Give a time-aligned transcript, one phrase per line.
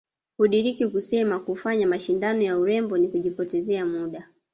[0.37, 4.27] Hudiriki kusema kufanya mashindano ya urembo ni kujipoteza muda